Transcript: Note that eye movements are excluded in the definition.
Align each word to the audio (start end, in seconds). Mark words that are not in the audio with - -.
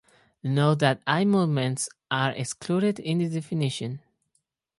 Note 0.41 0.79
that 0.79 0.99
eye 1.05 1.23
movements 1.25 1.87
are 2.09 2.31
excluded 2.31 2.99
in 2.99 3.19
the 3.19 3.29
definition. 3.29 3.99